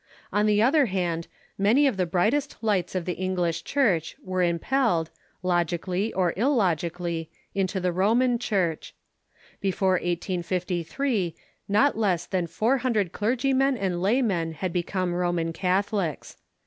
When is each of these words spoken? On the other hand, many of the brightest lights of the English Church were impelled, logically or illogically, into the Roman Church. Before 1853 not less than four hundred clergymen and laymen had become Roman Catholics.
On 0.33 0.47
the 0.47 0.63
other 0.63 0.87
hand, 0.87 1.27
many 1.59 1.85
of 1.85 1.95
the 1.95 2.07
brightest 2.07 2.57
lights 2.63 2.95
of 2.95 3.05
the 3.05 3.13
English 3.13 3.63
Church 3.63 4.15
were 4.23 4.41
impelled, 4.41 5.11
logically 5.43 6.11
or 6.13 6.33
illogically, 6.35 7.29
into 7.53 7.79
the 7.79 7.91
Roman 7.91 8.39
Church. 8.39 8.95
Before 9.59 9.99
1853 10.01 11.35
not 11.69 11.95
less 11.99 12.25
than 12.25 12.47
four 12.47 12.79
hundred 12.79 13.11
clergymen 13.11 13.77
and 13.77 14.01
laymen 14.01 14.53
had 14.53 14.73
become 14.73 15.13
Roman 15.13 15.53
Catholics. 15.53 16.35